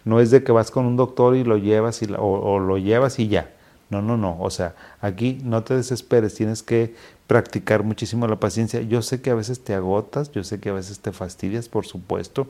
No 0.07 0.21
es 0.21 0.31
de 0.31 0.45
que 0.45 0.53
vas 0.53 0.71
con 0.71 0.87
un 0.87 0.97
doctor 0.97 1.35
y 1.35 1.43
lo 1.43 1.57
llevas 1.57 2.01
y, 2.01 2.07
o, 2.17 2.61
lo 2.61 2.79
llevas 2.79 3.19
y 3.19 3.27
ya. 3.27 3.51
No, 3.91 4.03
no, 4.03 4.17
no. 4.17 4.37
O 4.41 4.51
sea, 4.51 4.77
aquí 5.01 5.41
no 5.43 5.65
te 5.65 5.75
desesperes, 5.75 6.37
tienes 6.37 6.63
que 6.63 6.95
practicar 7.27 7.83
muchísimo 7.83 8.29
la 8.29 8.37
paciencia. 8.37 8.81
Yo 8.83 9.03
sé 9.03 9.21
que 9.21 9.31
a 9.31 9.35
veces 9.35 9.65
te 9.65 9.75
agotas, 9.75 10.31
yo 10.31 10.45
sé 10.45 10.61
que 10.61 10.69
a 10.69 10.75
veces 10.75 11.01
te 11.01 11.11
fastidias, 11.11 11.69
por 11.69 11.87
supuesto, 11.87 12.47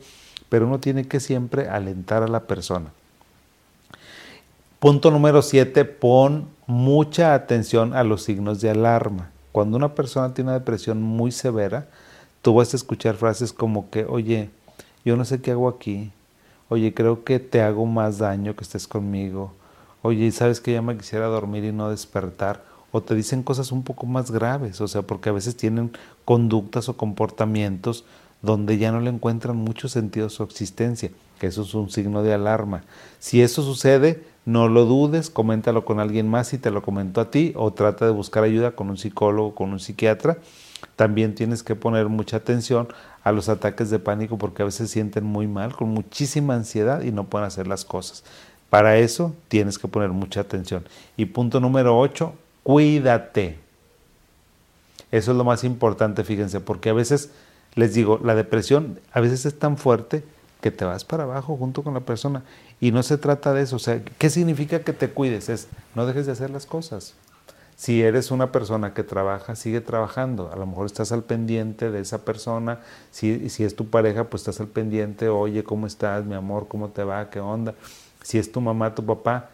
pero 0.51 0.67
uno 0.67 0.81
tiene 0.81 1.09
que 1.09 1.19
siempre 1.19 1.67
alentar 1.67 2.23
a 2.23 2.29
la 2.29 2.41
persona. 2.41 2.93
Punto 4.79 5.11
número 5.11 5.41
7, 5.41 5.87
pon 5.87 6.49
mucha 6.67 7.33
atención 7.33 7.95
a 7.95 8.05
los 8.05 8.23
signos 8.23 8.61
de 8.61 8.69
alarma. 8.69 9.31
Cuando 9.51 9.79
una 9.79 9.95
persona 9.95 10.35
tiene 10.35 10.51
una 10.51 10.59
depresión 10.59 11.01
muy 11.01 11.33
severa, 11.33 11.89
tú 12.43 12.53
vas 12.53 12.75
a 12.75 12.77
escuchar 12.77 13.15
frases 13.15 13.55
como 13.55 13.89
que, 13.89 14.05
oye, 14.05 14.51
yo 15.07 15.17
no 15.17 15.25
sé 15.25 15.41
qué 15.41 15.53
hago 15.53 15.71
aquí, 15.71 16.13
oye, 16.69 16.95
creo 16.95 17.25
que 17.25 17.39
te 17.39 17.63
hago 17.63 17.87
más 17.87 18.19
daño 18.19 18.57
que 18.57 18.65
estés 18.65 18.89
conmigo, 18.89 19.53
oye, 20.03 20.31
sabes 20.33 20.61
que 20.61 20.73
ya 20.73 20.83
me 20.83 20.97
quisiera 20.97 21.27
dormir 21.27 21.65
y 21.65 21.73
no 21.73 21.91
despertar, 21.91 22.65
o 22.93 23.03
te 23.03 23.15
dicen 23.15 23.43
cosas 23.43 23.73
un 23.73 23.83
poco 23.83 24.07
más 24.07 24.31
graves, 24.31 24.81
o 24.81 24.89
sea, 24.89 25.03
porque 25.03 25.29
a 25.29 25.33
veces 25.33 25.57
tienen 25.57 25.93
conductas 26.25 26.89
o 26.89 26.97
comportamientos 26.97 28.05
donde 28.43 28.79
ya 28.79 28.93
no 28.93 29.01
le 29.01 29.11
encuentran 29.11 29.57
mucho 29.57 29.89
sentido 29.89 30.29
su 30.29 30.43
existencia, 30.43 31.11
que 31.39 31.49
eso 31.49 31.63
es 31.63 31.75
un 31.75 31.91
signo 31.91 32.23
de 32.23 32.33
alarma. 32.33 32.85
Si 33.19 33.43
eso 33.43 33.63
sucede, 33.63 34.25
no 34.45 34.69
lo 34.69 34.85
dudes, 34.85 35.31
coméntalo 35.31 35.85
con 35.85 36.01
alguien 36.01 36.29
más 36.29 36.49
si 36.49 36.59
te 36.59 36.71
lo 36.71 36.83
comentó 36.83 37.21
a 37.21 37.31
ti, 37.31 37.53
o 37.57 37.73
trata 37.73 38.07
de 38.07 38.13
buscar 38.13 38.45
ayuda 38.45 38.73
con 38.73 38.89
un 38.91 38.97
psicólogo, 38.97 39.55
con 39.55 39.73
un 39.73 39.81
psiquiatra, 39.81 40.39
también 40.97 41.35
tienes 41.35 41.63
que 41.63 41.75
poner 41.75 42.09
mucha 42.09 42.39
atención 42.39 42.89
a 43.23 43.33
los 43.33 43.49
ataques 43.49 43.91
de 43.91 43.99
pánico 43.99 44.39
porque 44.39 44.63
a 44.63 44.67
veces 44.67 44.91
sienten 44.91 45.25
muy 45.25 45.47
mal, 45.47 45.75
con 45.75 45.89
muchísima 45.89 46.55
ansiedad 46.55 47.03
y 47.03 47.13
no 47.13 47.25
pueden 47.25 47.47
hacer 47.47 47.67
las 47.67 47.85
cosas. 47.85 48.25
Para 48.71 48.99
eso 48.99 49.35
tienes 49.49 49.79
que 49.79 49.89
poner 49.89 50.11
mucha 50.11 50.41
atención. 50.41 50.85
Y 51.17 51.27
punto 51.27 51.61
número 51.61 51.99
8, 51.99 52.35
cuídate. 52.63 53.59
Eso 55.11 55.31
es 55.31 55.37
lo 55.37 55.45
más 55.45 55.65
importante, 55.65 56.25
fíjense, 56.25 56.61
porque 56.61 56.91
a 56.91 56.93
veces, 56.93 57.31
les 57.75 57.95
digo, 57.95 58.21
la 58.23 58.35
depresión 58.35 58.99
a 59.13 59.21
veces 59.21 59.47
es 59.47 59.59
tan 59.59 59.77
fuerte 59.77 60.25
que 60.61 60.71
te 60.71 60.85
vas 60.85 61.05
para 61.05 61.25
abajo 61.25 61.57
junto 61.57 61.83
con 61.83 61.95
la 61.95 62.01
persona. 62.01 62.43
Y 62.81 62.91
no 62.91 63.03
se 63.03 63.19
trata 63.19 63.53
de 63.53 63.63
eso. 63.63 63.77
O 63.77 63.79
sea, 63.79 64.03
¿qué 64.19 64.31
significa 64.31 64.81
que 64.81 64.93
te 64.93 65.11
cuides? 65.11 65.49
Es 65.49 65.69
no 65.95 66.07
dejes 66.07 66.27
de 66.27 66.33
hacer 66.33 66.51
las 66.51 66.67
cosas. 66.67 67.15
Si 67.77 68.03
eres 68.03 68.31
una 68.31 68.53
persona 68.53 68.95
que 68.95 69.03
trabaja, 69.03 69.55
sigue 69.55 69.83
trabajando. 69.83 70.51
A 70.51 70.57
lo 70.57 70.67
mejor 70.67 70.87
estás 70.87 71.13
al 71.13 71.23
pendiente 71.23 71.91
de 71.91 72.01
esa 72.01 72.25
persona. 72.25 72.81
Si, 73.11 73.51
si 73.51 73.65
es 73.65 73.77
tu 73.77 73.89
pareja, 73.89 74.25
pues 74.25 74.43
estás 74.43 74.61
al 74.61 74.69
pendiente. 74.69 75.29
Oye, 75.29 75.63
¿cómo 75.63 75.87
estás, 75.87 76.25
mi 76.25 76.35
amor? 76.35 76.69
¿Cómo 76.69 76.89
te 76.89 77.05
va? 77.05 77.29
¿Qué 77.29 77.39
onda? 77.39 77.75
Si 78.23 78.39
es 78.39 78.51
tu 78.51 78.63
mamá, 78.63 78.95
tu 78.95 79.05
papá, 79.05 79.51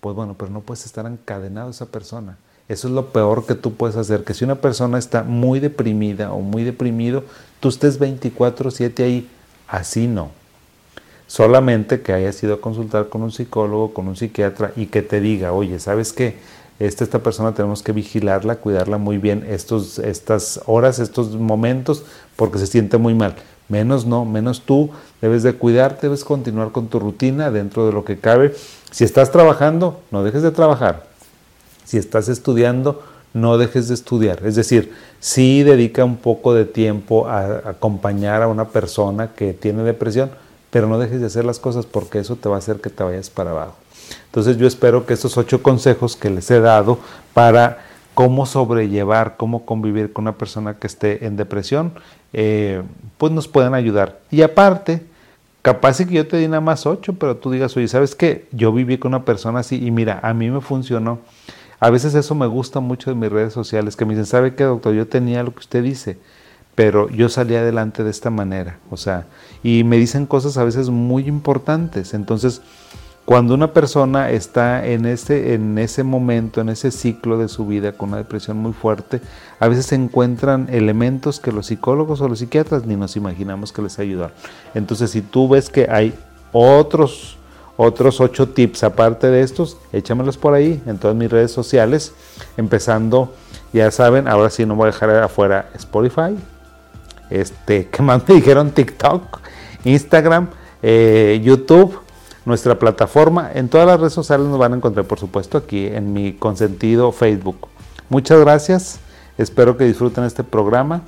pues 0.00 0.14
bueno, 0.14 0.34
pero 0.38 0.50
no 0.50 0.60
puedes 0.60 0.84
estar 0.84 1.06
encadenado 1.06 1.68
a 1.68 1.70
esa 1.70 1.86
persona. 1.86 2.36
Eso 2.68 2.88
es 2.88 2.94
lo 2.94 3.10
peor 3.10 3.46
que 3.46 3.54
tú 3.54 3.74
puedes 3.74 3.96
hacer. 3.96 4.22
Que 4.22 4.34
si 4.34 4.44
una 4.44 4.56
persona 4.56 4.98
está 4.98 5.22
muy 5.22 5.58
deprimida 5.58 6.32
o 6.32 6.40
muy 6.40 6.64
deprimido, 6.64 7.24
tú 7.58 7.70
estés 7.70 7.98
24/7 7.98 9.02
ahí. 9.02 9.30
Así 9.66 10.06
no. 10.06 10.30
Solamente 11.26 12.02
que 12.02 12.12
hayas 12.12 12.42
ido 12.42 12.54
a 12.54 12.60
consultar 12.60 13.08
con 13.08 13.22
un 13.22 13.32
psicólogo, 13.32 13.94
con 13.94 14.08
un 14.08 14.16
psiquiatra 14.16 14.72
y 14.76 14.86
que 14.86 15.00
te 15.00 15.20
diga, 15.20 15.52
oye, 15.52 15.78
¿sabes 15.78 16.12
qué? 16.12 16.36
Esta, 16.78 17.04
esta 17.04 17.20
persona 17.20 17.54
tenemos 17.54 17.82
que 17.82 17.92
vigilarla, 17.92 18.56
cuidarla 18.56 18.98
muy 18.98 19.18
bien 19.18 19.44
estos, 19.48 19.98
estas 19.98 20.60
horas, 20.66 20.98
estos 20.98 21.36
momentos, 21.36 22.04
porque 22.36 22.58
se 22.58 22.66
siente 22.66 22.98
muy 22.98 23.14
mal. 23.14 23.36
Menos 23.68 24.04
no, 24.04 24.24
menos 24.24 24.62
tú 24.62 24.90
debes 25.20 25.42
de 25.42 25.54
cuidarte, 25.54 26.08
debes 26.08 26.24
continuar 26.24 26.72
con 26.72 26.88
tu 26.88 26.98
rutina 26.98 27.50
dentro 27.50 27.86
de 27.86 27.92
lo 27.92 28.04
que 28.04 28.18
cabe. 28.18 28.54
Si 28.90 29.04
estás 29.04 29.30
trabajando, 29.30 30.00
no 30.10 30.24
dejes 30.24 30.42
de 30.42 30.50
trabajar. 30.50 31.06
Si 31.84 31.96
estás 31.96 32.28
estudiando, 32.28 33.02
no 33.34 33.58
dejes 33.58 33.88
de 33.88 33.94
estudiar. 33.94 34.44
Es 34.44 34.56
decir, 34.56 34.92
sí 35.20 35.62
dedica 35.62 36.04
un 36.04 36.16
poco 36.16 36.54
de 36.54 36.64
tiempo 36.64 37.28
a 37.28 37.68
acompañar 37.70 38.42
a 38.42 38.48
una 38.48 38.68
persona 38.68 39.32
que 39.34 39.52
tiene 39.52 39.82
depresión, 39.84 40.30
pero 40.70 40.86
no 40.86 40.98
dejes 40.98 41.20
de 41.20 41.26
hacer 41.26 41.44
las 41.44 41.58
cosas 41.58 41.86
porque 41.86 42.18
eso 42.18 42.36
te 42.36 42.48
va 42.48 42.56
a 42.56 42.58
hacer 42.58 42.80
que 42.80 42.90
te 42.90 43.02
vayas 43.04 43.30
para 43.30 43.50
abajo. 43.50 43.76
Entonces 44.26 44.56
yo 44.56 44.66
espero 44.66 45.06
que 45.06 45.14
estos 45.14 45.36
ocho 45.36 45.62
consejos 45.62 46.16
que 46.16 46.30
les 46.30 46.50
he 46.50 46.60
dado 46.60 46.98
para 47.34 47.84
cómo 48.14 48.46
sobrellevar, 48.46 49.36
cómo 49.36 49.64
convivir 49.64 50.12
con 50.12 50.24
una 50.24 50.36
persona 50.36 50.74
que 50.74 50.86
esté 50.86 51.26
en 51.26 51.36
depresión, 51.36 51.92
eh, 52.32 52.82
pues 53.18 53.32
nos 53.32 53.48
puedan 53.48 53.74
ayudar. 53.74 54.20
Y 54.30 54.42
aparte, 54.42 55.02
capaz 55.62 55.98
que 55.98 56.12
yo 56.12 56.26
te 56.26 56.36
di 56.36 56.48
nada 56.48 56.60
más 56.60 56.86
ocho, 56.86 57.14
pero 57.14 57.36
tú 57.36 57.50
digas, 57.50 57.76
oye, 57.76 57.88
¿sabes 57.88 58.14
qué? 58.14 58.46
Yo 58.52 58.72
viví 58.72 58.98
con 58.98 59.10
una 59.10 59.24
persona 59.24 59.60
así 59.60 59.84
y 59.84 59.90
mira, 59.90 60.20
a 60.22 60.34
mí 60.34 60.50
me 60.50 60.60
funcionó. 60.60 61.20
A 61.80 61.90
veces 61.90 62.14
eso 62.14 62.34
me 62.34 62.46
gusta 62.46 62.80
mucho 62.80 63.10
de 63.10 63.16
mis 63.16 63.30
redes 63.30 63.52
sociales, 63.52 63.96
que 63.96 64.04
me 64.04 64.12
dicen, 64.12 64.26
¿sabe 64.26 64.54
qué, 64.54 64.64
doctor? 64.64 64.94
Yo 64.94 65.08
tenía 65.08 65.42
lo 65.42 65.52
que 65.52 65.60
usted 65.60 65.82
dice, 65.82 66.16
pero 66.74 67.08
yo 67.10 67.28
salí 67.28 67.56
adelante 67.56 68.04
de 68.04 68.10
esta 68.10 68.30
manera. 68.30 68.78
O 68.90 68.96
sea, 68.96 69.26
y 69.62 69.82
me 69.84 69.96
dicen 69.96 70.26
cosas 70.26 70.56
a 70.58 70.64
veces 70.64 70.90
muy 70.90 71.26
importantes. 71.26 72.14
Entonces, 72.14 72.62
cuando 73.24 73.54
una 73.54 73.72
persona 73.72 74.30
está 74.30 74.84
en 74.84 75.06
ese, 75.06 75.54
en 75.54 75.78
ese 75.78 76.02
momento, 76.02 76.60
en 76.60 76.68
ese 76.68 76.90
ciclo 76.90 77.38
de 77.38 77.48
su 77.48 77.66
vida 77.66 77.92
con 77.92 78.08
una 78.08 78.18
depresión 78.18 78.56
muy 78.56 78.72
fuerte, 78.72 79.20
a 79.60 79.68
veces 79.68 79.86
se 79.86 79.94
encuentran 79.94 80.68
elementos 80.70 81.38
que 81.38 81.52
los 81.52 81.66
psicólogos 81.66 82.20
o 82.20 82.28
los 82.28 82.40
psiquiatras 82.40 82.84
ni 82.84 82.96
nos 82.96 83.16
imaginamos 83.16 83.72
que 83.72 83.82
les 83.82 83.98
ayudan. 83.98 84.30
Entonces, 84.74 85.10
si 85.10 85.22
tú 85.22 85.48
ves 85.48 85.70
que 85.70 85.88
hay 85.88 86.14
otros 86.52 87.38
otros 87.76 88.20
ocho 88.20 88.48
tips 88.48 88.84
aparte 88.84 89.28
de 89.28 89.42
estos, 89.42 89.78
échamelos 89.92 90.36
por 90.36 90.54
ahí 90.54 90.82
en 90.86 90.98
todas 90.98 91.16
mis 91.16 91.30
redes 91.30 91.50
sociales, 91.50 92.12
empezando, 92.56 93.34
ya 93.72 93.90
saben, 93.90 94.28
ahora 94.28 94.50
sí 94.50 94.66
no 94.66 94.76
voy 94.76 94.84
a 94.84 94.92
dejar 94.92 95.10
afuera 95.10 95.70
Spotify, 95.74 96.36
este, 97.30 97.88
¿qué 97.90 98.02
más 98.02 98.28
me 98.28 98.34
dijeron? 98.34 98.70
TikTok, 98.70 99.40
Instagram, 99.84 100.48
eh, 100.82 101.40
YouTube, 101.42 101.98
nuestra 102.44 102.78
plataforma, 102.78 103.50
en 103.54 103.68
todas 103.68 103.86
las 103.86 104.00
redes 104.00 104.12
sociales 104.12 104.46
nos 104.46 104.58
van 104.58 104.72
a 104.72 104.76
encontrar, 104.76 105.06
por 105.06 105.18
supuesto, 105.18 105.58
aquí 105.58 105.86
en 105.86 106.12
mi 106.12 106.32
consentido 106.32 107.12
Facebook. 107.12 107.68
Muchas 108.08 108.40
gracias, 108.40 109.00
espero 109.38 109.76
que 109.76 109.84
disfruten 109.84 110.24
este 110.24 110.44
programa. 110.44 111.02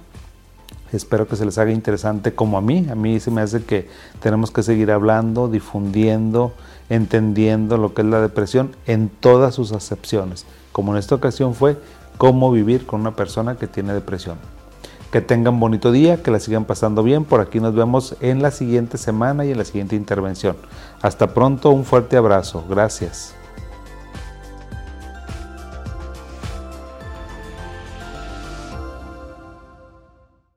Espero 0.92 1.26
que 1.26 1.34
se 1.34 1.44
les 1.44 1.58
haga 1.58 1.72
interesante 1.72 2.34
como 2.34 2.56
a 2.56 2.60
mí. 2.60 2.86
A 2.88 2.94
mí 2.94 3.18
se 3.18 3.32
me 3.32 3.40
hace 3.40 3.64
que 3.64 3.88
tenemos 4.20 4.52
que 4.52 4.62
seguir 4.62 4.92
hablando, 4.92 5.48
difundiendo, 5.48 6.52
entendiendo 6.88 7.78
lo 7.78 7.94
que 7.94 8.02
es 8.02 8.08
la 8.08 8.20
depresión 8.20 8.76
en 8.86 9.08
todas 9.08 9.56
sus 9.56 9.72
acepciones. 9.72 10.46
Como 10.70 10.92
en 10.92 10.98
esta 10.98 11.16
ocasión 11.16 11.54
fue 11.56 11.76
cómo 12.16 12.52
vivir 12.52 12.86
con 12.86 13.00
una 13.00 13.16
persona 13.16 13.56
que 13.56 13.66
tiene 13.66 13.92
depresión. 13.92 14.36
Que 15.14 15.21
tengan 15.21 15.61
bonito 15.61 15.92
día, 15.92 16.25
que 16.25 16.33
la 16.33 16.40
sigan 16.40 16.64
pasando 16.64 17.04
bien. 17.04 17.25
Por 17.25 17.40
aquí 17.40 17.61
nos 17.61 17.73
vemos 17.73 18.16
en 18.21 18.42
la 18.42 18.50
siguiente 18.50 18.99
semana 18.99 19.44
y 19.44 19.52
en 19.52 19.59
la 19.59 19.64
siguiente 19.64 19.94
intervención. 19.94 20.56
Hasta 21.02 21.33
pronto, 21.33 21.71
un 21.71 21.85
fuerte 21.85 22.16
abrazo. 22.16 22.64
Gracias. 22.68 23.33